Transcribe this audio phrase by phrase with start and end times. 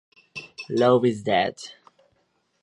[0.67, 1.59] Love is Dead